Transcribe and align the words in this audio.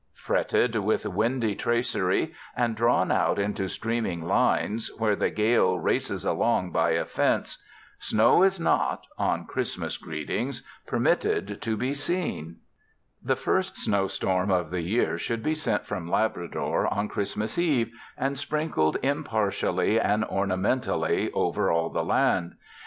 Fretted 0.15 0.75
with 0.77 1.05
windy 1.05 1.53
tracery 1.53 2.33
and 2.57 2.75
drawn 2.75 3.11
out 3.11 3.37
into 3.37 3.67
streaming 3.67 4.23
lines 4.25 4.89
where 4.97 5.15
the 5.15 5.29
gale 5.29 5.77
races 5.77 6.25
along 6.25 6.71
by 6.71 6.93
a 6.93 7.05
fence, 7.05 7.63
snow 7.99 8.41
is 8.41 8.59
not, 8.59 9.05
on 9.19 9.45
Christmas 9.45 9.97
greetings, 9.97 10.63
permitted 10.87 11.61
to 11.61 11.77
be 11.77 11.93
seen. 11.93 12.55
The 13.21 13.35
first 13.35 13.77
snowstorm 13.77 14.49
of 14.49 14.71
the 14.71 14.81
year 14.81 15.19
should 15.19 15.43
be 15.43 15.53
sent 15.53 15.85
from 15.85 16.09
Labrador 16.09 16.91
on 16.91 17.07
Christmas 17.07 17.59
Eve 17.59 17.91
and 18.17 18.39
sprinkled 18.39 18.97
impartially 19.03 19.99
and 19.99 20.25
ornamentally 20.25 21.31
over 21.33 21.71
all 21.71 21.91
the 21.91 22.03
land. 22.03 22.55